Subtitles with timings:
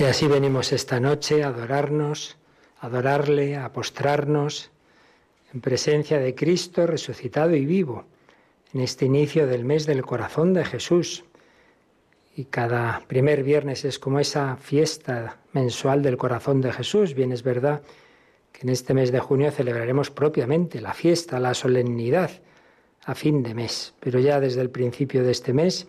[0.00, 2.36] Así venimos esta noche a adorarnos,
[2.80, 4.70] a adorarle, a postrarnos
[5.52, 8.04] en presencia de Cristo resucitado y vivo,
[8.72, 11.24] en este inicio del mes del corazón de Jesús.
[12.34, 17.14] Y cada primer viernes es como esa fiesta mensual del corazón de Jesús.
[17.14, 17.82] Bien es verdad
[18.50, 22.30] que en este mes de junio celebraremos propiamente la fiesta, la solemnidad
[23.04, 23.94] a fin de mes.
[24.00, 25.86] Pero ya desde el principio de este mes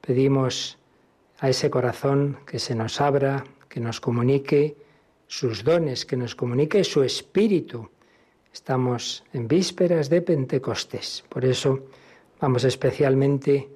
[0.00, 0.78] pedimos
[1.38, 4.76] a ese corazón que se nos abra, que nos comunique
[5.26, 7.90] sus dones, que nos comunique su espíritu.
[8.52, 11.24] Estamos en vísperas de Pentecostés.
[11.28, 11.86] Por eso
[12.40, 13.68] vamos especialmente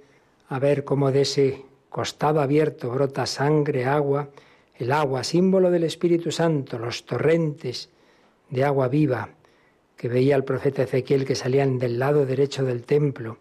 [0.48, 4.30] a ver cómo de ese costado abierto brota sangre, agua,
[4.76, 7.90] el agua, símbolo del Espíritu Santo, los torrentes
[8.48, 9.28] de agua viva
[9.96, 13.36] que veía el profeta Ezequiel que salían del lado derecho del templo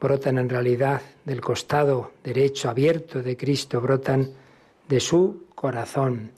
[0.00, 4.30] brotan en realidad del costado derecho abierto de Cristo, brotan
[4.88, 6.32] de su corazón,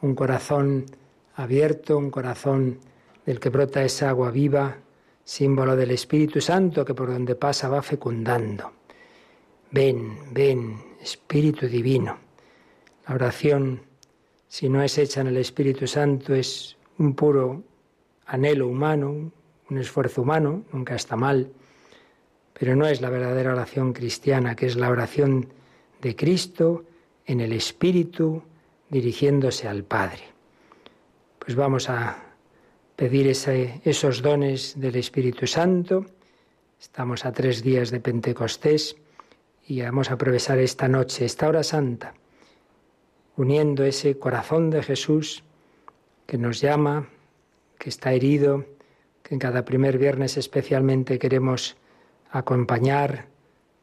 [0.00, 0.86] un corazón
[1.36, 2.78] abierto, un corazón
[3.26, 4.76] del que brota esa agua viva,
[5.24, 8.72] símbolo del Espíritu Santo que por donde pasa va fecundando.
[9.70, 12.18] Ven, ven, Espíritu Divino.
[13.06, 13.82] La oración,
[14.48, 17.62] si no es hecha en el Espíritu Santo, es un puro
[18.26, 19.32] anhelo humano,
[19.70, 21.50] un esfuerzo humano, nunca está mal
[22.62, 25.48] pero no es la verdadera oración cristiana, que es la oración
[26.00, 26.84] de Cristo
[27.26, 28.44] en el Espíritu
[28.88, 30.22] dirigiéndose al Padre.
[31.40, 32.22] Pues vamos a
[32.94, 36.06] pedir esos dones del Espíritu Santo.
[36.80, 38.94] Estamos a tres días de Pentecostés
[39.66, 42.14] y vamos a aprovechar esta noche, esta hora santa,
[43.36, 45.42] uniendo ese corazón de Jesús
[46.26, 47.08] que nos llama,
[47.80, 48.64] que está herido,
[49.24, 51.76] que en cada primer viernes especialmente queremos
[52.32, 53.26] acompañar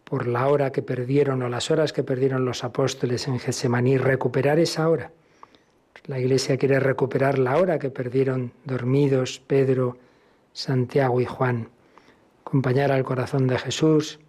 [0.04, 4.58] por la hora que perdieron o las horas que perdieron los apóstoles en Getsemaní, recuperar
[4.60, 5.12] esa hora.
[6.06, 9.98] La Iglesia quiere recuperar la hora que perdieron dormidos Pedro,
[10.52, 11.70] Santiago y Juan.
[12.42, 14.20] Acompañar al corazón de Jesús,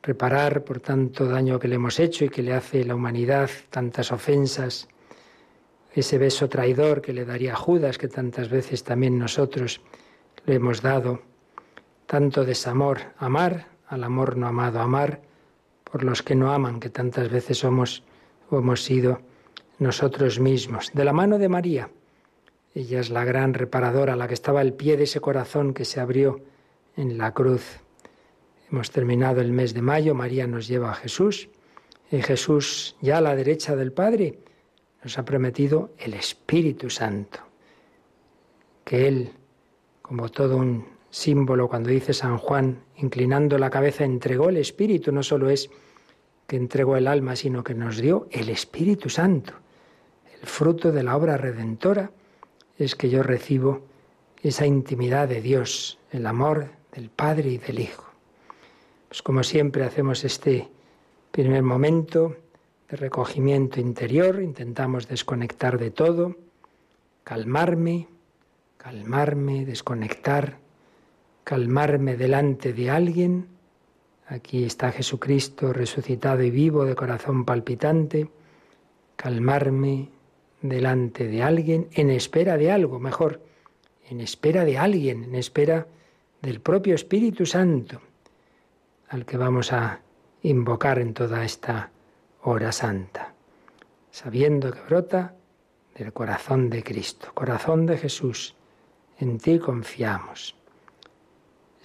[0.00, 4.12] reparar por tanto daño que le hemos hecho y que le hace la humanidad, tantas
[4.12, 4.86] ofensas,
[5.92, 9.80] ese beso traidor que le daría Judas, que tantas veces también nosotros
[10.44, 11.22] le hemos dado,
[12.06, 15.20] tanto desamor, amar al amor no amado, amar
[15.84, 18.02] por los que no aman, que tantas veces somos
[18.50, 19.20] o hemos sido
[19.78, 20.90] nosotros mismos.
[20.94, 21.90] De la mano de María,
[22.74, 26.00] ella es la gran reparadora, la que estaba al pie de ese corazón que se
[26.00, 26.40] abrió
[26.96, 27.80] en la cruz.
[28.70, 31.48] Hemos terminado el mes de mayo, María nos lleva a Jesús
[32.10, 34.38] y Jesús ya a la derecha del Padre
[35.02, 37.40] nos ha prometido el Espíritu Santo,
[38.84, 39.32] que Él,
[40.02, 45.22] como todo un símbolo, cuando dice San Juan, inclinando la cabeza, entregó el Espíritu, no
[45.22, 45.70] solo es
[46.46, 49.54] que entregó el alma, sino que nos dio el Espíritu Santo.
[50.38, 52.10] El fruto de la obra redentora
[52.78, 53.80] es que yo recibo
[54.42, 58.04] esa intimidad de Dios, el amor del Padre y del Hijo.
[59.08, 60.68] Pues como siempre hacemos este
[61.30, 62.36] primer momento
[62.90, 66.36] de recogimiento interior, intentamos desconectar de todo,
[67.24, 68.06] calmarme,
[68.76, 70.65] calmarme, desconectar,
[71.46, 73.46] calmarme delante de alguien.
[74.26, 78.28] Aquí está Jesucristo resucitado y vivo de corazón palpitante,
[79.14, 80.10] calmarme
[80.60, 83.42] delante de alguien en espera de algo, mejor,
[84.10, 85.86] en espera de alguien, en espera
[86.42, 88.00] del propio Espíritu Santo
[89.08, 90.00] al que vamos a
[90.42, 91.92] invocar en toda esta
[92.42, 93.34] hora santa,
[94.10, 95.36] sabiendo que brota
[95.94, 98.56] del corazón de Cristo, corazón de Jesús.
[99.20, 100.55] En ti confiamos.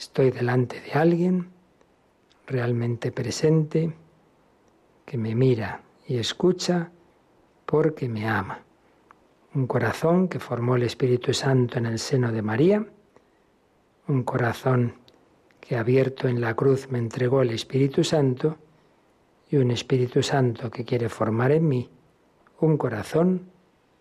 [0.02, 1.52] Estoy delante de alguien
[2.48, 3.94] realmente presente
[5.06, 6.90] que me mira y escucha
[7.68, 8.64] porque me ama.
[9.54, 12.84] Un corazón que formó el Espíritu Santo en el seno de María,
[14.08, 14.96] un corazón
[15.60, 18.58] que abierto en la cruz me entregó el Espíritu Santo
[19.52, 21.88] y un Espíritu Santo que quiere formar en mí
[22.60, 23.52] un corazón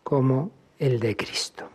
[0.02, 1.68] como el de Cristo.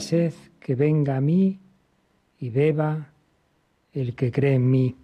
[0.00, 1.58] Sed, que venga a mí
[2.38, 3.12] y beba
[3.92, 4.96] el que cree en mí.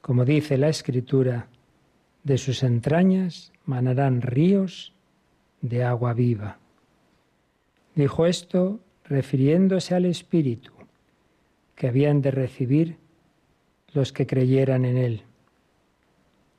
[0.00, 1.48] Como dice la Escritura,
[2.24, 4.92] de sus entrañas manarán ríos
[5.60, 6.58] de agua viva.
[7.94, 10.72] Dijo esto refiriéndose al Espíritu
[11.74, 12.98] que habían de recibir
[13.92, 15.22] los que creyeran en Él.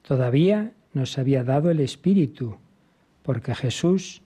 [0.02, 2.58] Todavía no se había dado el Espíritu,
[3.24, 4.22] porque Jesús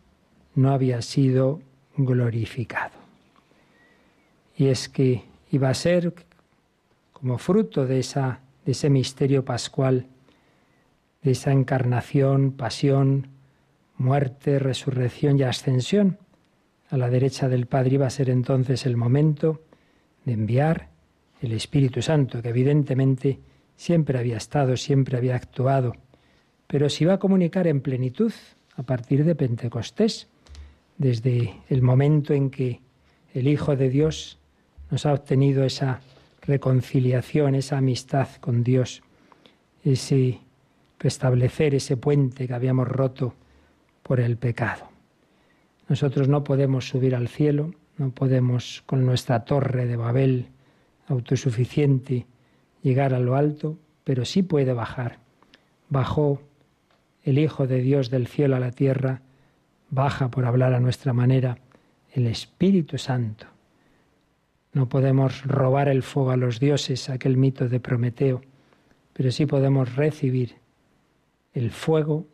[0.55, 1.62] no había sido
[1.98, 3.04] glorificado.
[4.55, 6.13] Y es que iba a ser
[7.13, 10.07] como fruto de, esa, de ese misterio pascual,
[11.24, 13.27] de esa encarnación, pasión,
[13.97, 16.17] muerte, resurrección y ascensión.
[16.89, 19.62] A la derecha del Padre iba a ser entonces el momento
[20.24, 20.89] de enviar
[21.41, 23.39] el Espíritu Santo, que evidentemente
[23.75, 25.93] siempre había estado, siempre había actuado,
[26.67, 28.33] pero se iba a comunicar en plenitud
[28.75, 30.27] a partir de Pentecostés
[30.97, 32.81] desde el momento en que
[33.33, 34.39] el Hijo de Dios
[34.92, 36.01] nos ha obtenido esa
[36.42, 39.01] reconciliación, esa amistad con Dios,
[39.84, 40.39] ese
[41.00, 43.34] restablecer ese puente que habíamos roto
[44.04, 44.89] por el pecado.
[45.88, 50.48] Nosotros no podemos subir al cielo, no podemos con nuestra torre de Babel
[51.08, 52.25] autosuficiente
[52.82, 55.20] llegar a lo alto, pero sí puede bajar.
[55.89, 56.42] Bajó
[57.24, 59.22] el Hijo de Dios del cielo a la tierra
[59.89, 61.58] baja, por hablar a nuestra manera,
[62.13, 63.48] el Espíritu Santo.
[64.75, 68.41] No podemos robar el fuego a los dioses, aquel mito de Prometeo,
[69.13, 70.55] pero sí podemos recibir
[71.53, 72.27] el fuego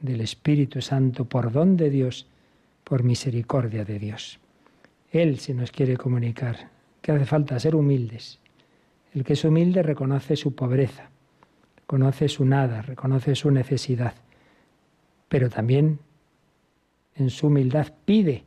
[0.00, 2.26] del Espíritu Santo por don de Dios,
[2.84, 4.40] por misericordia de Dios.
[5.12, 6.70] Él se nos quiere comunicar
[7.02, 8.40] que hace falta ser humildes.
[9.12, 11.10] El que es humilde reconoce su pobreza,
[11.76, 14.14] reconoce su nada, reconoce su necesidad,
[15.28, 15.98] pero también
[17.14, 18.46] en su humildad pide,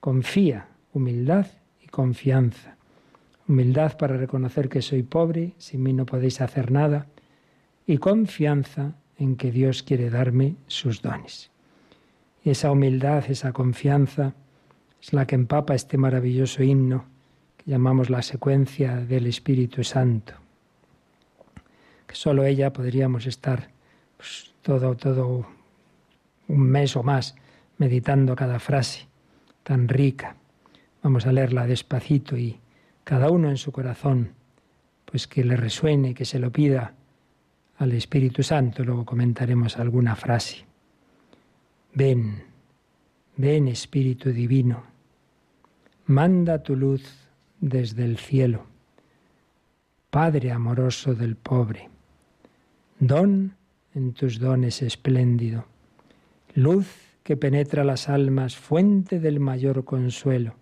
[0.00, 1.46] confía, humildad
[1.92, 2.76] confianza.
[3.46, 7.06] Humildad para reconocer que soy pobre, sin mí no podéis hacer nada,
[7.86, 11.50] y confianza en que Dios quiere darme sus dones.
[12.42, 14.34] Y esa humildad, esa confianza,
[15.00, 17.04] es la que empapa este maravilloso himno
[17.58, 20.32] que llamamos la secuencia del Espíritu Santo.
[22.06, 23.68] Que solo ella podríamos estar
[24.16, 25.46] pues, todo, todo
[26.48, 27.34] un mes o más
[27.76, 29.08] meditando cada frase
[29.62, 30.36] tan rica.
[31.02, 32.60] Vamos a leerla despacito y
[33.04, 34.30] cada uno en su corazón,
[35.04, 36.94] pues que le resuene, que se lo pida
[37.78, 38.84] al Espíritu Santo.
[38.84, 40.64] Luego comentaremos alguna frase.
[41.94, 42.44] Ven,
[43.36, 44.84] ven Espíritu Divino,
[46.06, 47.02] manda tu luz
[47.60, 48.66] desde el cielo.
[50.10, 51.88] Padre amoroso del pobre,
[52.98, 53.54] don
[53.94, 55.66] en tus dones espléndido,
[56.54, 56.86] luz
[57.22, 60.61] que penetra las almas, fuente del mayor consuelo.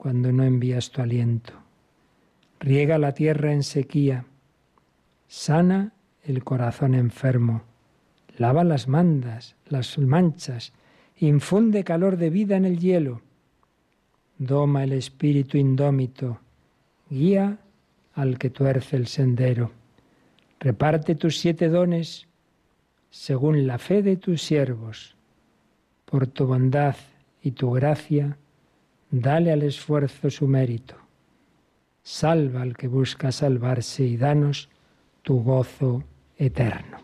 [0.00, 1.52] cuando no envías tu aliento.
[2.58, 4.24] Riega la tierra en sequía,
[5.28, 5.92] sana
[6.24, 7.64] el corazón enfermo,
[8.38, 10.72] lava las mandas, las manchas,
[11.18, 13.20] infunde calor de vida en el hielo.
[14.38, 16.40] doma el espíritu indómito,
[17.10, 17.58] guía
[18.14, 19.70] al que tuerce el sendero.
[20.60, 22.26] Reparte tus siete dones
[23.10, 25.14] según la fe de tus siervos.
[26.06, 26.96] Por tu bondad
[27.42, 28.38] y tu gracia,
[29.10, 30.94] dale al esfuerzo su mérito.
[32.02, 34.68] Salva al que busca salvarse y danos
[35.22, 36.04] tu gozo
[36.36, 36.98] eterno.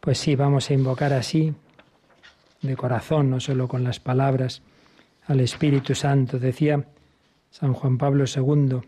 [0.00, 1.52] Pues sí, vamos a invocar así,
[2.62, 4.62] de corazón, no solo con las palabras,
[5.26, 6.38] al Espíritu Santo.
[6.38, 6.84] Decía
[7.50, 8.80] San Juan Pablo II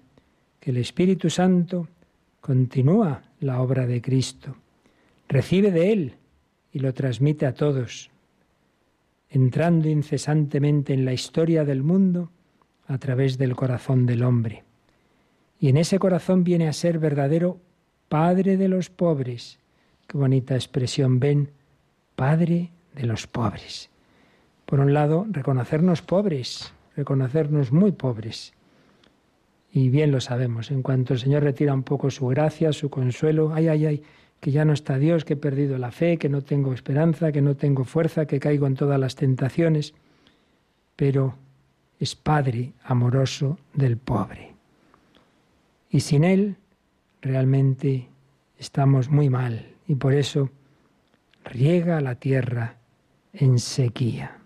[0.60, 1.88] que el Espíritu Santo
[2.40, 4.56] continúa la obra de Cristo,
[5.28, 6.14] recibe de Él
[6.72, 8.09] y lo transmite a todos,
[9.30, 12.30] entrando incesantemente en la historia del mundo
[12.86, 14.64] a través del corazón del hombre.
[15.60, 17.58] Y en ese corazón viene a ser verdadero
[18.08, 19.60] Padre de los pobres.
[20.08, 21.50] Qué bonita expresión, ven,
[22.16, 23.88] Padre de los pobres.
[24.66, 28.52] Por un lado, reconocernos pobres, reconocernos muy pobres.
[29.72, 33.52] Y bien lo sabemos, en cuanto el Señor retira un poco su gracia, su consuelo,
[33.54, 34.02] ay, ay, ay,
[34.40, 37.42] que ya no está Dios, que he perdido la fe, que no tengo esperanza, que
[37.42, 39.94] no tengo fuerza, que caigo en todas las tentaciones,
[40.96, 41.34] pero
[41.98, 44.54] es Padre amoroso del pobre.
[45.90, 46.56] Y sin Él
[47.20, 48.08] realmente
[48.58, 50.50] estamos muy mal y por eso
[51.44, 52.76] riega la tierra
[53.34, 54.38] en sequía.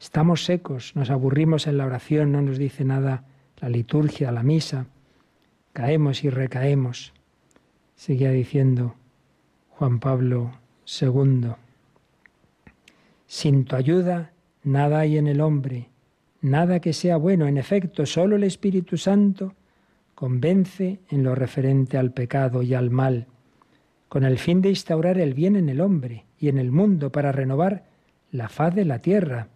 [0.00, 3.24] Estamos secos, nos aburrimos en la oración, no nos dice nada
[3.60, 4.86] la liturgia, la misa,
[5.72, 7.12] caemos y recaemos.
[7.96, 8.94] Seguía diciendo
[9.78, 10.50] Juan Pablo
[11.00, 11.52] II,
[13.28, 14.32] sin tu ayuda
[14.64, 15.88] nada hay en el hombre,
[16.40, 19.54] nada que sea bueno, en efecto, solo el Espíritu Santo
[20.16, 23.28] convence en lo referente al pecado y al mal,
[24.08, 27.30] con el fin de instaurar el bien en el hombre y en el mundo para
[27.30, 27.84] renovar
[28.32, 29.46] la faz de la tierra.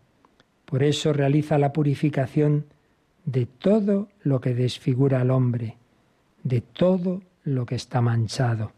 [0.67, 2.67] Por eso realiza la purificación
[3.25, 5.79] de todo lo que desfigura al hombre,
[6.45, 8.71] de todo lo que está manchado.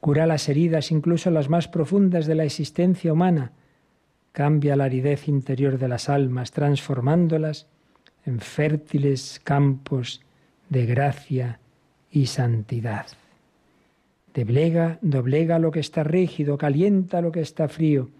[0.00, 3.52] Cura las heridas, incluso las más profundas de la existencia humana.
[4.32, 7.66] Cambia la aridez interior de las almas, transformándolas
[8.24, 10.20] en fértiles campos
[10.68, 11.60] de gracia
[12.10, 13.06] y santidad.
[14.34, 18.10] Doblega, doblega lo que está rígido, calienta lo que está frío,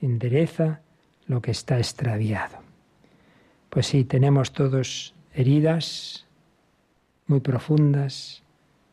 [0.00, 0.80] endereza
[1.26, 2.58] lo que está extraviado.
[3.68, 6.26] Pues sí, tenemos todos heridas
[7.26, 8.42] muy profundas,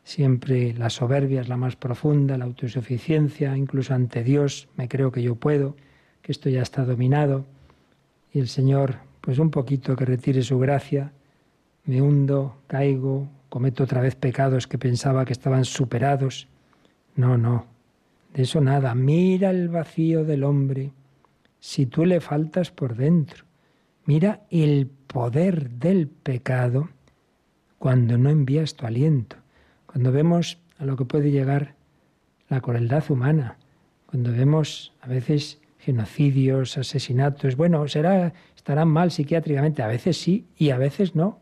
[0.08, 5.22] siempre la soberbia es la más profunda, la autosuficiencia, incluso ante Dios, me creo que
[5.22, 5.76] yo puedo,
[6.22, 7.44] que esto ya está dominado,
[8.32, 11.12] y el Señor, pues un poquito que retire su gracia,
[11.84, 16.48] me hundo, caigo, cometo otra vez pecados que pensaba que estaban superados.
[17.14, 17.66] No, no,
[18.32, 18.94] de eso nada.
[18.94, 20.90] Mira el vacío del hombre
[21.60, 23.44] si tú le faltas por dentro.
[24.06, 26.88] Mira el poder del pecado
[27.78, 29.36] cuando no envías tu aliento.
[29.88, 31.74] Cuando vemos a lo que puede llegar
[32.50, 33.56] la crueldad humana,
[34.06, 40.70] cuando vemos a veces genocidios, asesinatos, bueno, será estarán mal psiquiátricamente, a veces sí y
[40.70, 41.38] a veces no.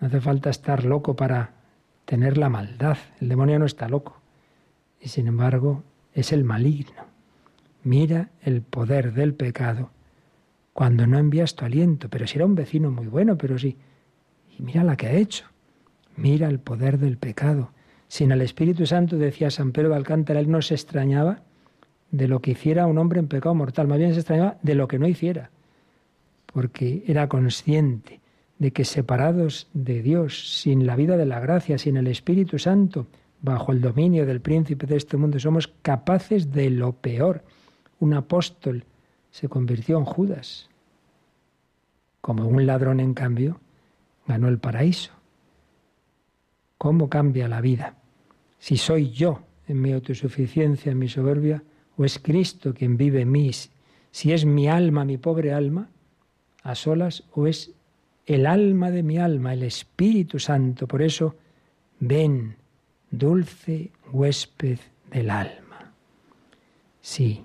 [0.00, 1.52] No hace falta estar loco para
[2.06, 2.98] tener la maldad.
[3.20, 4.20] El demonio no está loco.
[5.00, 7.04] Y sin embargo es el maligno.
[7.84, 9.90] Mira el poder del pecado
[10.72, 12.08] cuando no envías tu aliento.
[12.08, 13.76] Pero si era un vecino muy bueno, pero sí.
[14.58, 15.46] Y mira la que ha hecho.
[16.16, 17.72] Mira el poder del pecado.
[18.08, 21.42] Sin el Espíritu Santo, decía San Pedro de Alcántara, él no se extrañaba
[22.10, 24.88] de lo que hiciera un hombre en pecado mortal, más bien se extrañaba de lo
[24.88, 25.50] que no hiciera,
[26.46, 28.20] porque era consciente
[28.58, 33.06] de que separados de Dios, sin la vida de la gracia, sin el Espíritu Santo,
[33.40, 37.42] bajo el dominio del príncipe de este mundo, somos capaces de lo peor.
[38.00, 38.84] Un apóstol
[39.30, 40.68] se convirtió en Judas.
[42.20, 43.60] Como un ladrón, en cambio,
[44.26, 45.12] ganó el paraíso.
[46.80, 47.96] ¿Cómo cambia la vida?
[48.58, 51.62] Si soy yo en mi autosuficiencia, en mi soberbia,
[51.98, 53.50] o es Cristo quien vive en mí,
[54.10, 55.90] si es mi alma, mi pobre alma,
[56.62, 57.72] a solas, o es
[58.24, 60.88] el alma de mi alma, el Espíritu Santo.
[60.88, 61.36] Por eso,
[61.98, 62.56] ven,
[63.10, 64.78] dulce huésped
[65.12, 65.92] del alma.
[67.02, 67.44] Sí,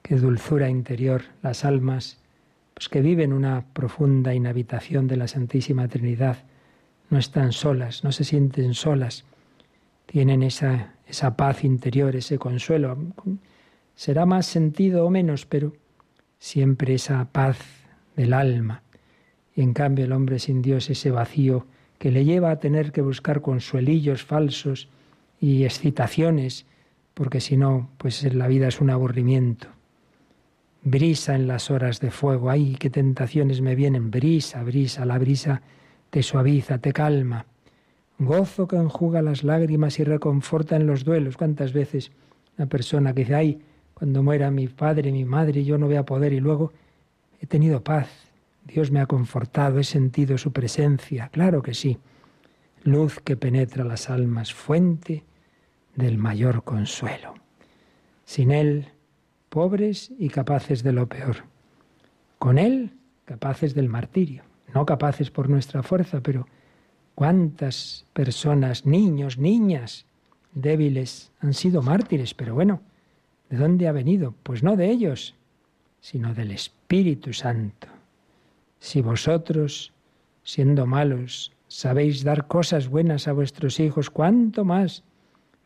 [0.00, 2.18] qué dulzura interior las almas,
[2.72, 6.44] pues que viven una profunda inhabitación de la Santísima Trinidad,
[7.10, 9.24] no están solas, no se sienten solas,
[10.06, 12.96] tienen esa, esa paz interior, ese consuelo.
[13.94, 15.74] Será más sentido o menos, pero
[16.38, 17.58] siempre esa paz
[18.16, 18.82] del alma
[19.54, 21.66] y en cambio el hombre sin Dios ese vacío
[21.98, 24.88] que le lleva a tener que buscar consuelillos falsos
[25.38, 26.66] y excitaciones,
[27.14, 29.68] porque si no, pues la vida es un aburrimiento.
[30.82, 32.48] brisa en las horas de fuego.
[32.48, 34.10] Ay, qué tentaciones me vienen.
[34.10, 35.60] Brisa, brisa, la brisa
[36.10, 37.46] te suaviza, te calma.
[38.18, 41.36] Gozo que enjuga las lágrimas y reconforta en los duelos.
[41.36, 42.12] ¿Cuántas veces
[42.58, 43.62] una persona que dice, ay,
[43.94, 46.72] cuando muera mi padre, mi madre, yo no voy a poder y luego
[47.40, 48.08] he tenido paz,
[48.66, 51.98] Dios me ha confortado, he sentido su presencia, claro que sí.
[52.82, 55.24] Luz que penetra las almas, fuente
[55.96, 57.34] del mayor consuelo.
[58.24, 58.88] Sin Él,
[59.48, 61.44] pobres y capaces de lo peor.
[62.38, 62.92] Con Él,
[63.24, 64.49] capaces del martirio.
[64.74, 66.46] No capaces por nuestra fuerza, pero
[67.14, 70.06] cuántas personas, niños, niñas,
[70.52, 72.80] débiles, han sido mártires, pero bueno,
[73.48, 74.34] ¿de dónde ha venido?
[74.42, 75.34] Pues no de ellos,
[76.00, 77.88] sino del Espíritu Santo.
[78.78, 79.92] Si vosotros,
[80.42, 85.04] siendo malos, sabéis dar cosas buenas a vuestros hijos, ¿cuánto más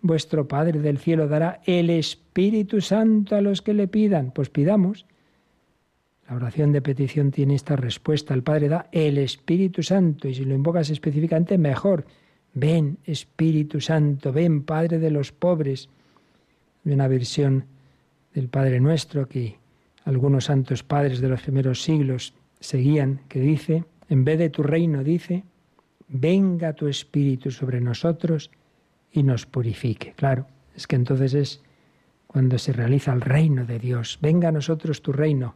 [0.02, 4.32] vuestro Padre del cielo dará el Espíritu Santo a los que le pidan?
[4.32, 5.06] Pues pidamos.
[6.28, 8.32] La oración de petición tiene esta respuesta.
[8.32, 12.06] El Padre da el Espíritu Santo y si lo invocas específicamente, mejor.
[12.54, 15.88] Ven, Espíritu Santo, ven, Padre de los pobres.
[16.84, 17.66] Hay una versión
[18.32, 19.58] del Padre Nuestro que
[20.04, 25.02] algunos santos padres de los primeros siglos seguían, que dice, en vez de tu reino,
[25.02, 25.44] dice,
[26.08, 28.50] venga tu Espíritu sobre nosotros
[29.10, 30.12] y nos purifique.
[30.16, 31.62] Claro, es que entonces es
[32.26, 34.18] cuando se realiza el reino de Dios.
[34.20, 35.54] Venga a nosotros tu reino.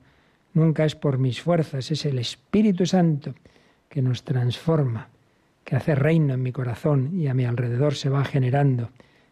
[0.58, 3.32] Nunca es por mis fuerzas, es el Espíritu Santo
[3.88, 5.08] que nos transforma,
[5.62, 8.90] que hace reino en mi corazón y a mi alrededor se va generando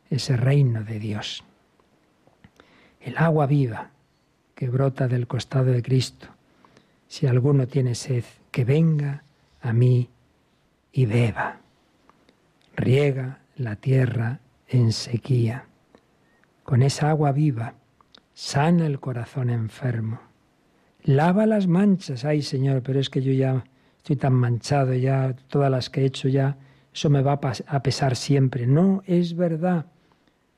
[0.09, 1.43] ese reino de Dios.
[3.01, 3.91] El agua viva
[4.55, 6.29] que brota del costado de Cristo.
[7.09, 9.25] Si alguno tiene sed, que venga
[9.61, 10.09] a mí
[10.93, 11.59] y beba.
[12.77, 15.65] Riega la tierra en sequía.
[16.63, 17.75] Con esa agua viva,
[18.33, 20.26] sana el corazón enfermo.
[21.07, 22.25] Lava las manchas.
[22.25, 23.65] Ay, Señor, pero es que yo ya
[23.97, 26.59] estoy tan manchado, ya todas las que he hecho ya,
[26.93, 27.39] eso me va
[27.69, 28.67] a pesar siempre.
[28.67, 29.87] No, es verdad.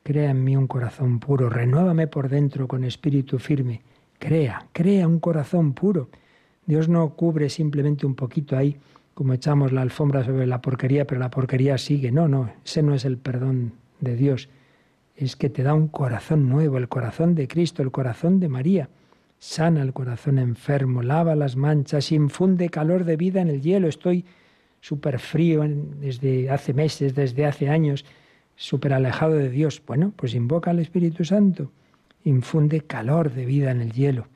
[0.03, 3.83] Crea en mí un corazón puro, renuévame por dentro con espíritu firme.
[4.19, 6.09] Crea, crea un corazón puro.
[6.65, 8.79] Dios no cubre simplemente un poquito ahí
[9.13, 12.11] como echamos la alfombra sobre la porquería, pero la porquería sigue.
[12.11, 14.49] No, no, ese no es el perdón de Dios.
[15.15, 18.89] Es que te da un corazón nuevo, el corazón de Cristo, el corazón de María.
[19.39, 23.89] Sana el corazón enfermo, lava las manchas, infunde calor de vida en el hielo.
[23.89, 24.25] Estoy
[24.81, 28.05] súper frío desde hace meses, desde hace años,
[28.57, 29.83] súper alejado de Dios.
[29.87, 31.71] Bueno, pues invoca al Espíritu Santo,
[32.25, 34.27] infunde calor de vida en el hielo.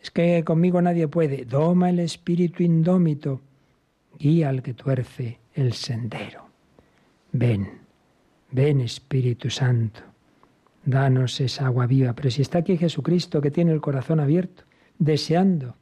[0.00, 1.46] Es que conmigo nadie puede.
[1.46, 3.40] Doma el espíritu indómito
[4.18, 6.46] guía al que tuerce el sendero.
[7.32, 7.80] Ven,
[8.50, 10.02] ven Espíritu Santo,
[10.84, 12.12] danos esa agua viva.
[12.14, 14.64] Pero si está aquí Jesucristo que tiene el corazón abierto,
[14.98, 15.76] deseando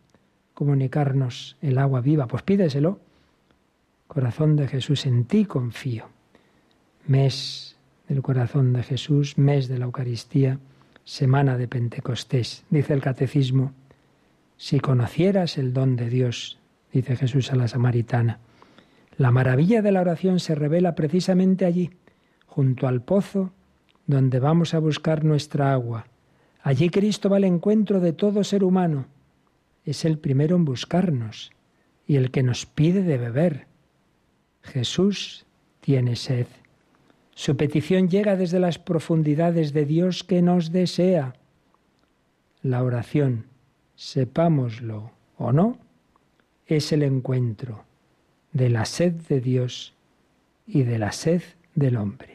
[0.55, 3.01] comunicarnos el agua viva, pues pídeselo.
[4.07, 6.09] Corazón de Jesús, en ti confío.
[7.07, 7.77] Mes
[8.09, 10.59] del corazón de Jesús, mes de la Eucaristía,
[11.05, 12.65] semana de Pentecostés.
[12.71, 13.73] Dice el Catecismo,
[14.57, 16.59] si conocieras el don de Dios,
[16.93, 18.38] dice Jesús a la samaritana.
[19.17, 21.91] La maravilla de la oración se revela precisamente allí,
[22.47, 23.53] junto al pozo
[24.07, 26.07] donde vamos a buscar nuestra agua.
[26.62, 29.07] Allí Cristo va al encuentro de todo ser humano.
[29.85, 31.51] Es el primero en buscarnos
[32.07, 33.67] y el que nos pide de beber.
[34.62, 35.45] Jesús
[35.81, 36.47] tiene sed.
[37.35, 41.35] Su petición llega desde las profundidades de Dios que nos desea.
[42.62, 43.47] La oración,
[43.97, 45.79] sepámoslo o no,
[46.67, 47.85] es el encuentro
[48.53, 49.95] de la sed de Dios
[50.67, 51.43] y de la sed
[51.75, 52.32] del hombre.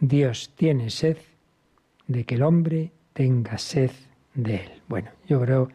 [0.00, 1.16] Dios tiene sed
[2.06, 3.90] de que el hombre tenga sed
[4.34, 4.82] de él.
[4.88, 5.68] Bueno, yo creo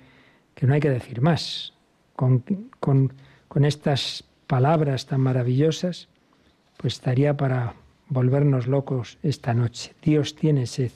[0.54, 1.74] que no hay que decir más.
[2.16, 2.44] Con,
[2.80, 6.10] con, estas palabras tan maravillosas,
[6.78, 7.76] pues estaría para
[8.10, 9.94] volvernos locos esta noche.
[10.02, 10.92] Dios tiene sed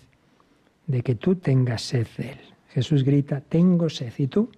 [0.87, 2.39] de que tú tengas sed de Él.
[2.69, 4.11] Jesús grita, tengo sed.
[4.17, 4.51] ¿Y tú?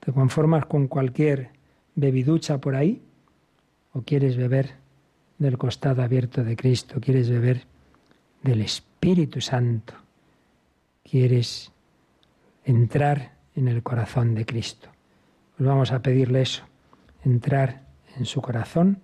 [0.00, 1.50] ¿Te conformas con cualquier
[1.94, 3.02] bebiducha por ahí?
[3.92, 4.70] ¿O quieres beber
[5.38, 7.00] del costado abierto de Cristo?
[7.00, 7.66] ¿Quieres beber
[8.42, 9.94] del Espíritu Santo?
[11.02, 11.72] ¿Quieres
[12.64, 14.88] entrar en el corazón de Cristo?
[15.56, 16.64] Pues vamos a pedirle eso,
[17.24, 17.82] entrar
[18.16, 19.02] en su corazón.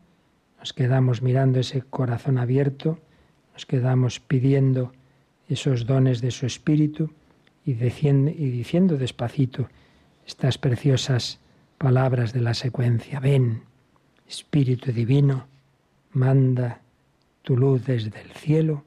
[0.58, 2.98] Nos quedamos mirando ese corazón abierto,
[3.52, 4.92] nos quedamos pidiendo
[5.48, 7.10] esos dones de su Espíritu
[7.64, 9.68] y diciendo, y diciendo despacito,
[10.26, 11.40] estas preciosas
[11.78, 13.20] palabras de la secuencia.
[13.20, 13.62] Ven,
[14.26, 15.46] Espíritu Divino,
[16.12, 16.80] manda
[17.42, 18.84] tu luz desde el cielo,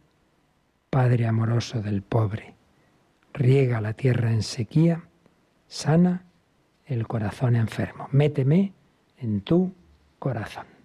[0.90, 2.56] Padre amoroso del pobre,
[3.34, 5.04] riega la tierra en sequía,
[5.68, 6.26] sana
[6.86, 8.08] el corazón enfermo.
[8.12, 8.74] Méteme
[9.18, 9.74] en tu
[10.18, 10.79] corazón.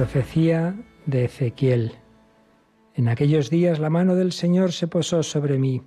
[0.00, 1.92] Profecía de Ezequiel.
[2.94, 5.82] En aquellos días la mano del Señor se posó sobre mí.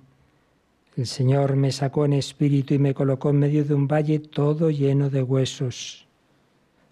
[0.96, 4.70] El Señor me sacó en espíritu y me colocó en medio de un valle todo
[4.70, 6.06] lleno de huesos.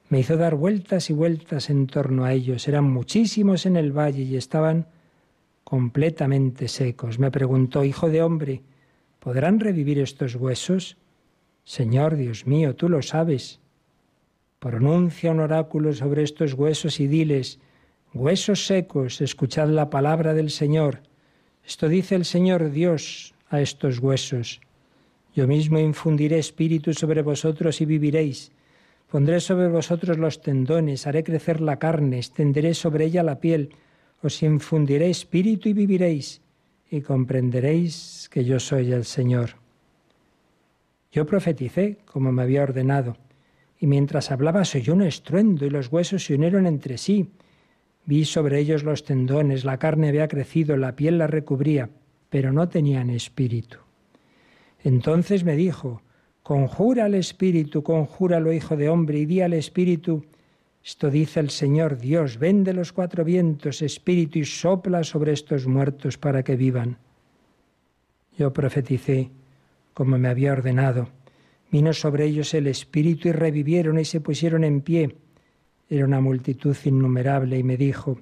[0.08, 2.66] Me hizo dar vueltas y vueltas en torno a ellos.
[2.66, 4.88] Eran muchísimos en el valle y estaban
[5.62, 7.20] completamente secos.
[7.20, 8.62] Me preguntó, Hijo de hombre,
[9.20, 10.96] ¿podrán revivir estos huesos?
[11.62, 13.62] Señor Dios mío, tú lo sabes.
[14.62, 17.59] Pronuncia un oráculo sobre estos huesos y diles,
[18.14, 21.01] huesos secos, escuchad la palabra del Señor.
[21.66, 24.61] Esto dice el Señor Dios a estos huesos.
[25.35, 28.52] Yo mismo infundiré espíritu sobre vosotros y viviréis.
[29.10, 33.71] Pondré sobre vosotros los tendones, haré crecer la carne, extenderé sobre ella la piel,
[34.23, 36.40] os infundiré espíritu y viviréis,
[36.88, 39.56] y comprenderéis que yo soy el Señor.
[41.10, 43.17] Yo profeticé como me había ordenado
[43.83, 47.30] y mientras hablaba se oyó un estruendo y los huesos se unieron entre sí.
[48.04, 51.90] Vi sobre ellos los tendones, la carne había crecido, la piel la recubría,
[52.30, 53.78] pero no tenían espíritu.
[54.85, 56.00] Entonces me dijo,
[56.44, 60.26] Conjura al espíritu, conjúralo, hijo de hombre, y di al espíritu,
[60.85, 66.18] esto dice el Señor Dios, vende los cuatro vientos, espíritu, y sopla sobre estos muertos
[66.18, 66.98] para que vivan.
[68.38, 69.30] Yo profeticé
[69.92, 71.08] como me había ordenado
[71.73, 75.16] Vino sobre ellos el Espíritu y revivieron y se pusieron en pie.
[75.88, 78.18] Era una multitud innumerable y me dijo,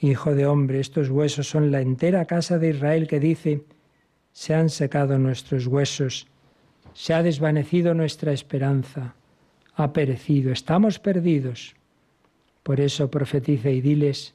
[0.00, 3.64] Hijo de hombre, estos huesos son la entera casa de Israel que dice,
[4.32, 6.28] se han secado nuestros huesos,
[6.92, 9.14] se ha desvanecido nuestra esperanza,
[9.74, 11.74] ha perecido, estamos perdidos.
[12.62, 14.34] Por eso profetice y diles,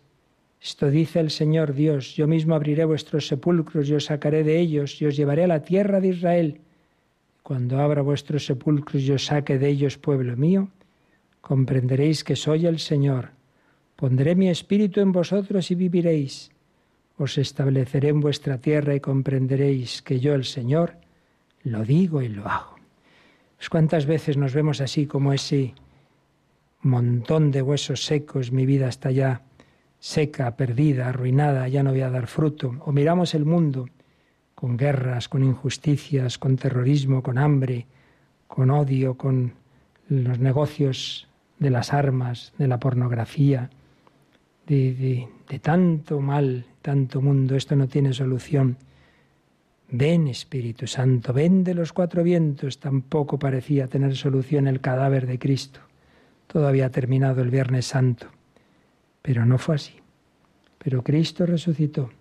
[0.60, 5.00] esto dice el Señor Dios, yo mismo abriré vuestros sepulcros y os sacaré de ellos
[5.04, 6.62] y os llevaré a la tierra de Israel
[7.44, 10.70] cuando abra vuestros sepulcros y os saque de ellos, pueblo mío,
[11.42, 13.32] comprenderéis que soy el Señor.
[13.98, 16.52] Pondré mi espíritu en vosotros y viviréis.
[17.18, 20.96] Os estableceré en vuestra tierra y comprenderéis que yo, el Señor,
[21.64, 22.76] lo digo y lo hago.
[23.58, 25.74] Pues cuántas veces nos vemos así como ese
[26.82, 29.44] montón de huesos secos, mi vida está ya
[30.00, 32.76] seca, perdida, arruinada, ya no voy a dar fruto.
[32.86, 33.88] O miramos el mundo
[34.64, 37.86] con guerras, con injusticias, con terrorismo, con hambre,
[38.48, 39.56] con odio, con
[40.08, 41.28] los negocios
[41.60, 43.70] de las armas, de la pornografía,
[44.66, 45.28] de,
[45.62, 48.78] tanto mal, tanto mundo, esto no tiene solución.
[49.90, 55.40] Ven, Espíritu Santo, ven de los cuatro vientos, tampoco parecía tener solución el cadáver de
[55.40, 55.82] Cristo.
[56.48, 58.28] Todo había terminado el Viernes Santo,
[59.22, 59.96] pero no fue así.
[60.78, 62.12] Pero Cristo resucitó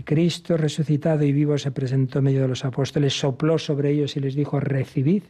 [0.00, 4.16] y Cristo resucitado y vivo se presentó en medio de los apóstoles, sopló sobre ellos
[4.16, 5.24] y les dijo, recibid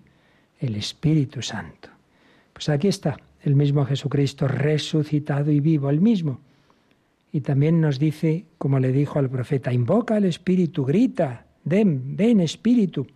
[0.61, 1.89] el Espíritu Santo.
[2.53, 6.39] Pues aquí está el mismo Jesucristo resucitado y vivo, el mismo.
[7.33, 12.39] Y también nos dice, como le dijo al profeta, invoca al Espíritu, grita, ven, ven
[12.39, 13.09] Espíritu.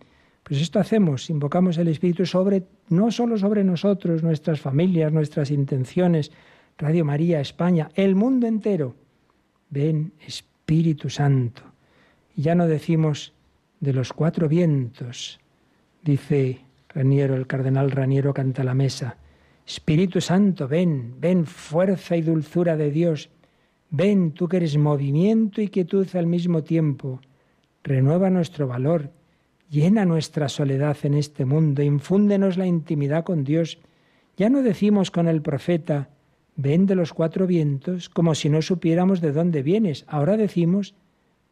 [0.43, 6.33] Pues esto hacemos, invocamos el Espíritu sobre, no solo sobre nosotros, nuestras familias, nuestras intenciones,
[6.77, 8.93] Radio María, España, el mundo entero.
[9.69, 11.61] Ven Espíritu Espíritu Santo.
[12.35, 13.33] ya no decimos
[13.81, 15.39] de los cuatro vientos,
[16.01, 19.17] dice Raniero, el cardenal Raniero canta la mesa.
[19.67, 23.29] Espíritu Santo, ven, ven, fuerza y dulzura de Dios.
[23.91, 27.21] Ven, tú que eres movimiento y quietud al mismo tiempo.
[27.83, 29.11] Renueva nuestro valor,
[29.69, 33.77] llena nuestra soledad en este mundo, infúndenos la intimidad con Dios.
[34.35, 36.09] Ya no decimos con el profeta,
[36.55, 40.05] ven de los cuatro vientos como si no supiéramos de dónde vienes.
[40.07, 40.95] Ahora decimos,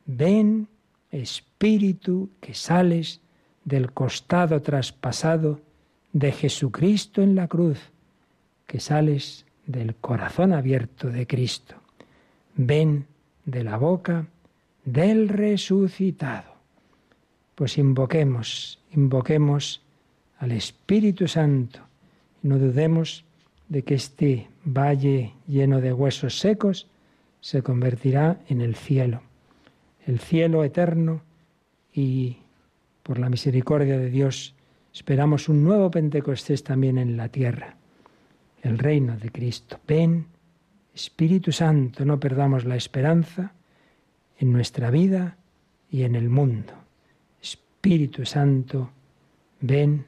[0.06, 0.68] ven
[1.12, 3.22] Espíritu que sales
[3.66, 5.62] del costado traspasado
[6.12, 7.80] de Jesucristo en la cruz,
[8.66, 11.76] que sales del corazón abierto de Cristo.
[12.56, 13.06] Ven
[13.46, 14.28] de la boca
[14.86, 16.54] del resucitado.
[17.56, 19.82] Pues invoquemos, invoquemos
[20.40, 21.80] al Espíritu Santo
[22.44, 23.24] no dudemos
[23.70, 26.88] de que este valle lleno de huesos secos
[27.42, 29.22] se convertirá en el cielo,
[30.06, 31.22] el cielo eterno
[31.94, 32.38] y
[33.04, 34.56] por la misericordia de Dios
[34.94, 37.76] esperamos un nuevo Pentecostés también en la tierra,
[38.62, 39.80] el reino de Cristo.
[39.88, 40.28] Ven,
[40.94, 43.54] Espíritu Santo, no perdamos la esperanza
[44.38, 45.38] en nuestra vida
[45.90, 46.74] y en el mundo.
[47.42, 48.92] Espíritu Santo,
[49.60, 50.06] ven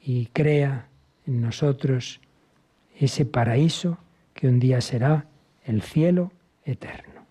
[0.00, 0.88] y crea
[1.26, 2.20] en nosotros
[2.94, 3.98] ese paraíso
[4.32, 5.26] que un día será
[5.64, 6.32] el cielo
[6.64, 7.23] eterno.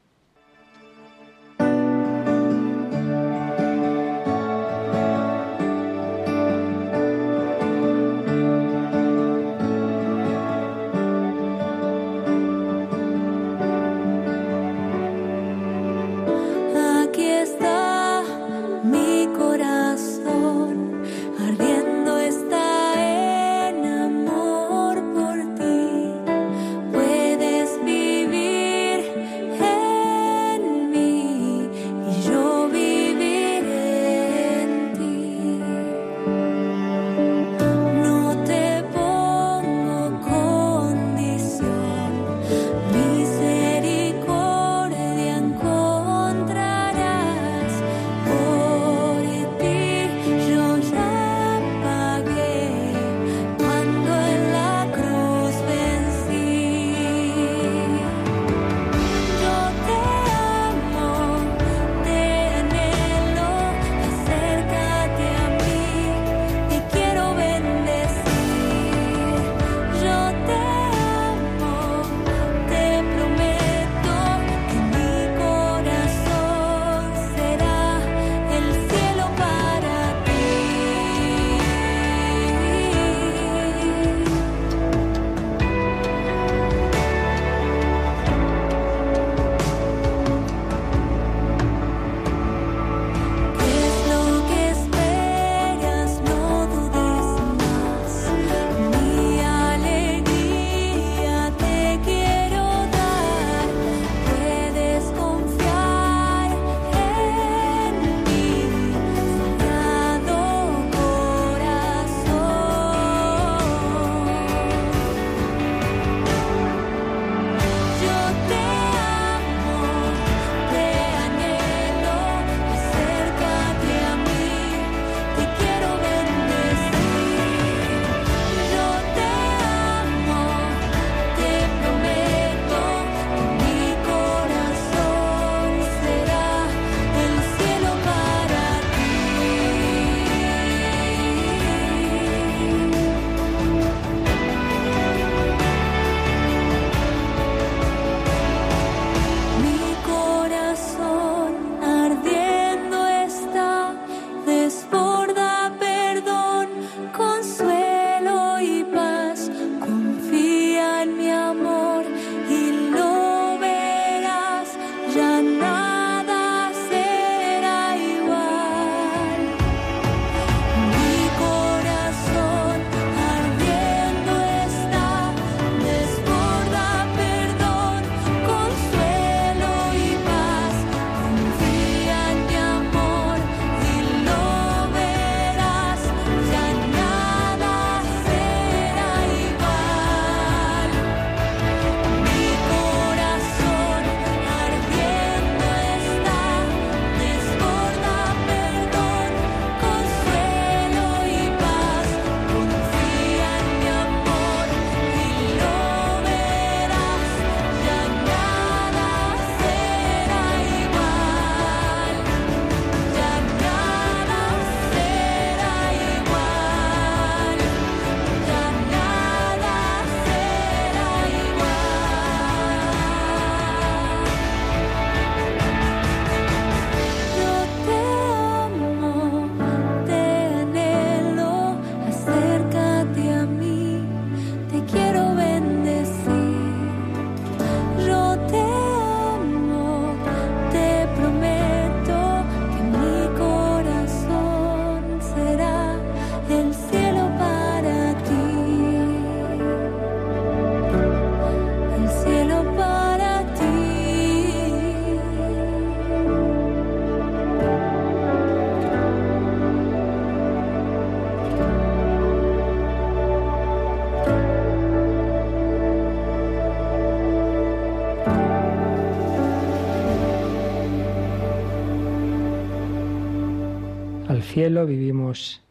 [274.53, 275.63] Cielo, vivimos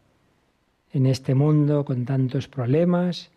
[0.92, 3.30] en este mundo con tantos problemas,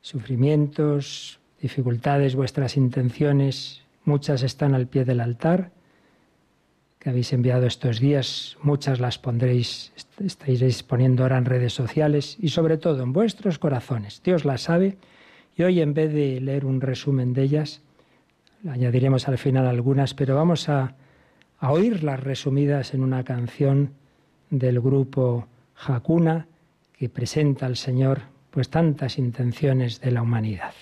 [0.00, 5.70] sufrimientos, dificultades, vuestras intenciones, muchas están al pie del altar
[6.98, 12.48] que habéis enviado estos días, muchas las pondréis, estaréis poniendo ahora en redes sociales y
[12.48, 14.22] sobre todo en vuestros corazones.
[14.24, 14.96] Dios las sabe
[15.58, 17.82] y hoy en vez de leer un resumen de ellas,
[18.66, 20.96] añadiremos al final algunas, pero vamos a,
[21.58, 23.90] a oírlas resumidas en una canción
[24.50, 25.46] del grupo
[25.86, 26.46] Hakuna
[26.96, 30.72] que presenta al Señor pues tantas intenciones de la humanidad.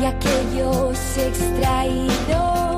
[0.00, 2.75] y aquellos extraídos.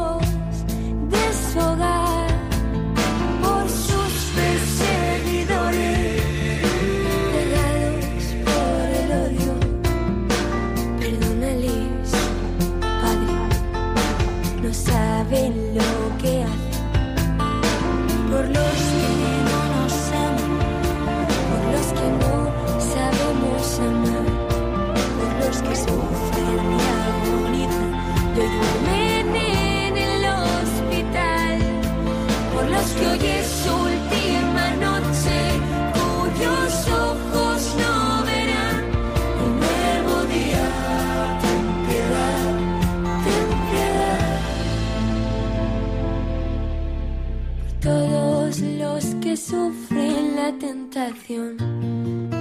[49.48, 51.56] sufre la tentación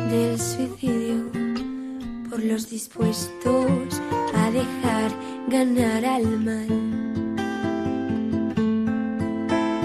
[0.09, 1.31] del suicidio
[2.29, 4.01] por los dispuestos
[4.35, 5.11] a dejar
[5.47, 6.67] ganar al mal.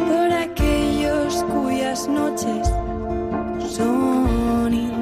[0.09, 2.69] Por aquellos cuyas noches
[3.69, 5.02] son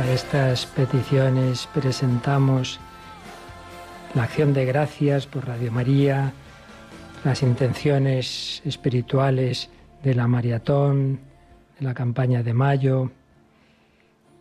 [0.00, 2.80] a estas peticiones presentamos
[4.14, 6.32] la acción de gracias por Radio María,
[7.22, 9.68] las intenciones espirituales
[10.02, 11.20] de la maratón,
[11.78, 13.10] de la campaña de mayo.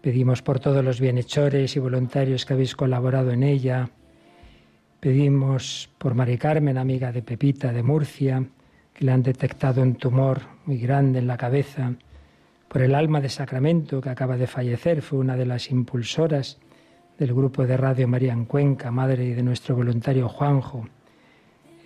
[0.01, 3.89] Pedimos por todos los bienhechores y voluntarios que habéis colaborado en ella.
[5.01, 8.45] Pedimos por Mari Carmen, amiga de Pepita de Murcia,
[8.93, 11.95] que le han detectado un tumor muy grande en la cabeza
[12.69, 16.59] por el alma de Sacramento, que acaba de fallecer, fue una de las impulsoras
[17.17, 20.87] del grupo de Radio María en Cuenca, madre de nuestro voluntario Juanjo.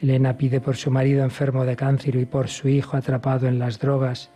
[0.02, 3.80] Elena pide por su marido enfermo de cáncer y por su hijo atrapado en las
[3.80, 4.30] drogas.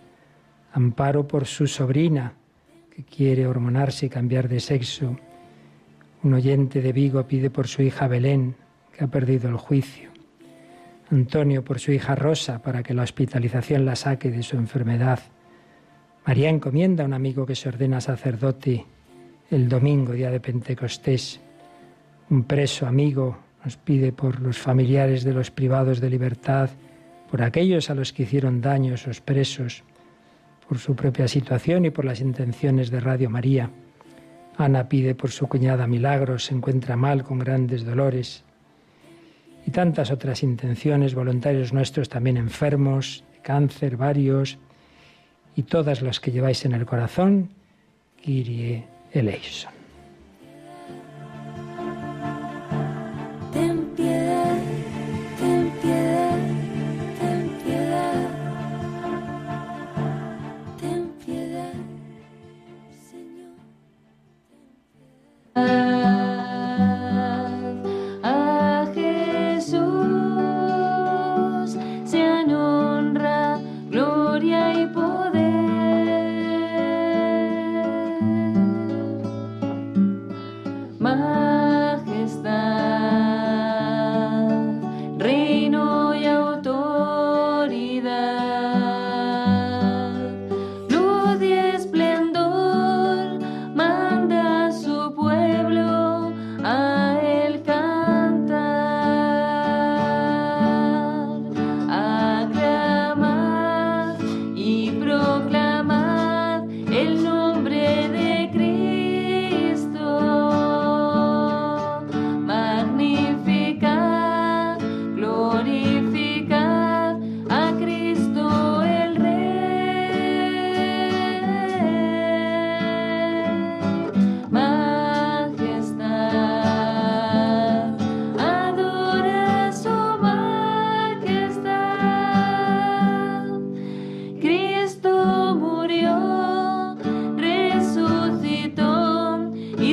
[0.71, 2.33] Amparo por su sobrina,
[2.95, 5.17] que quiere hormonarse y cambiar de sexo.
[6.23, 8.55] Un oyente de Vigo pide por su hija Belén,
[8.93, 10.11] que ha perdido el juicio.
[11.11, 15.19] Antonio por su hija Rosa, para que la hospitalización la saque de su enfermedad.
[16.27, 18.85] María encomienda a un amigo que se ordena sacerdote
[19.49, 21.39] el domingo, día de Pentecostés.
[22.29, 26.69] Un preso amigo nos pide por los familiares de los privados de libertad,
[27.31, 29.85] por aquellos a los que hicieron daño esos presos,
[30.67, 33.71] por su propia situación y por las intenciones de Radio María.
[34.57, 38.43] Ana pide por su cuñada Milagros, se encuentra mal con grandes dolores.
[39.65, 44.59] Y tantas otras intenciones, voluntarios nuestros también enfermos, cáncer, varios,
[45.57, 47.49] y todas las que lleváis en el corazón,
[48.23, 49.76] Kyrie eleison.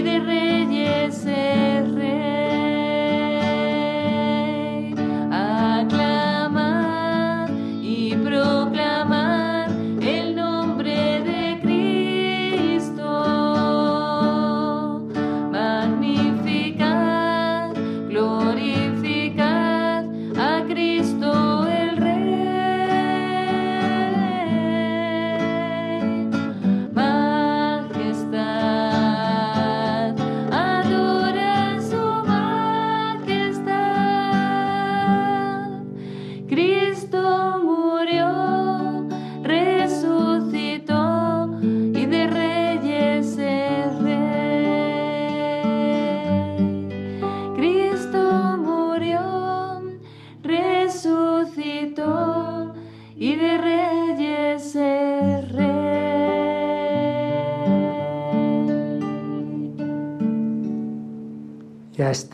[0.04, 0.33] de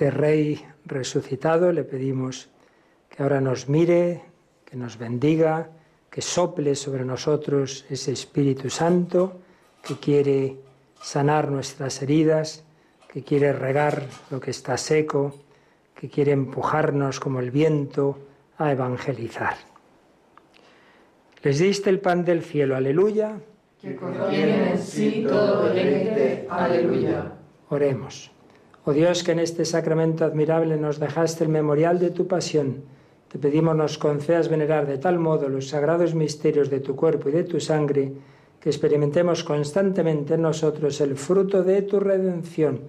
[0.00, 2.48] este Rey resucitado le pedimos
[3.10, 4.22] que ahora nos mire,
[4.64, 5.68] que nos bendiga,
[6.08, 9.42] que sople sobre nosotros ese Espíritu Santo
[9.82, 10.56] que quiere
[11.02, 12.64] sanar nuestras heridas,
[13.12, 15.34] que quiere regar lo que está seco,
[15.94, 18.20] que quiere empujarnos como el viento
[18.56, 19.56] a evangelizar.
[21.42, 23.36] Les diste el pan del cielo, aleluya.
[23.78, 27.32] Que contiene en sí todo deleite, aleluya.
[27.68, 28.29] Oremos.
[28.84, 32.82] Oh Dios, que en este sacramento admirable nos dejaste el memorial de tu pasión,
[33.30, 37.32] te pedimos nos concedas venerar de tal modo los sagrados misterios de tu cuerpo y
[37.32, 38.12] de tu sangre,
[38.58, 42.80] que experimentemos constantemente en nosotros el fruto de tu redención,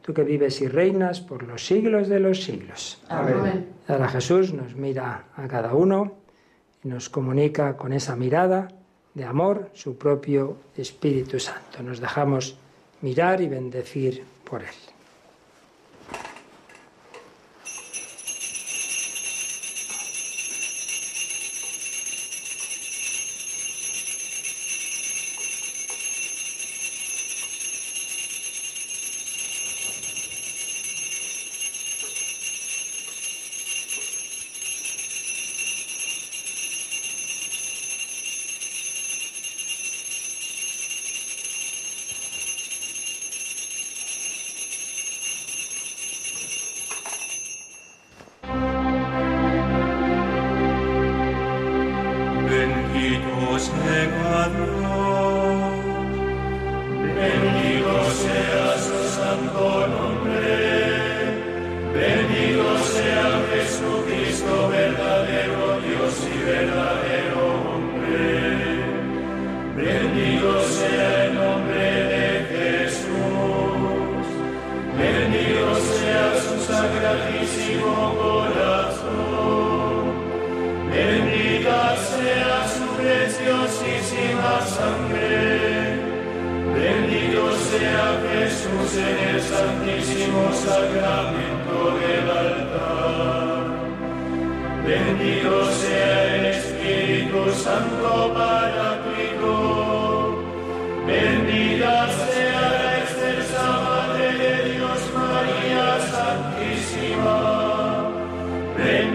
[0.00, 3.02] tú que vives y reinas por los siglos de los siglos.
[3.08, 3.66] Amén.
[3.88, 6.12] Ahora Jesús nos mira a cada uno
[6.84, 8.68] y nos comunica con esa mirada
[9.14, 11.82] de amor su propio Espíritu Santo.
[11.82, 12.56] Nos dejamos
[13.02, 14.97] mirar y bendecir por él.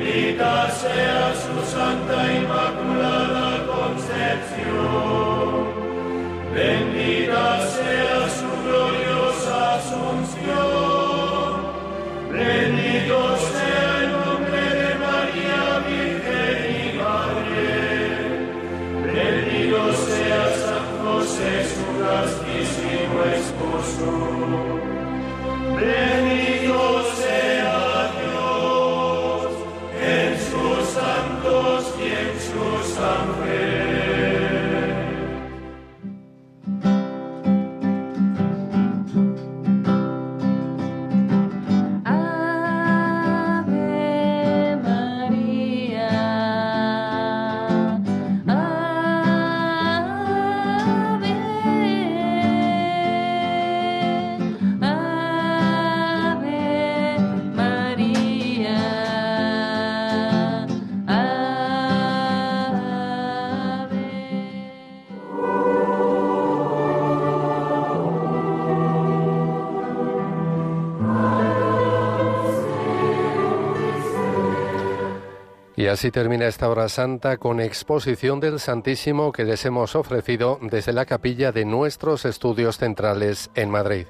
[0.04, 4.72] Bendita sea su Santa Inmaculada Concepción,
[6.54, 11.54] bendita sea su gloriosa Asunción,
[12.32, 17.68] bendito sea el nombre de María Virgen y Madre,
[19.06, 24.08] bendito sea San José su castísimo esposo,
[25.80, 26.33] bendito
[75.94, 81.06] así termina esta hora santa con exposición del Santísimo que les hemos ofrecido desde la
[81.06, 84.08] capilla de nuestros estudios centrales en Madrid.